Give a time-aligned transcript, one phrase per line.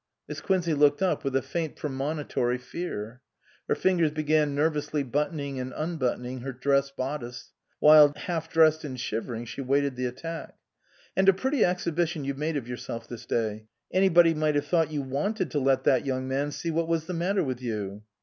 [0.27, 3.21] Miss Quincey looked up with a faint pre monitory fear.
[3.67, 9.45] Her fingers began nervously buttoning and unbuttoning her dress bodice; while half dressed and shivering
[9.45, 10.55] she waited the attack.
[11.15, 13.67] "And a pretty exhibition you've made of yourself this day.
[13.93, 17.13] Anybody might have thought you wanted to let that young man see what was the
[17.13, 18.01] matter with you."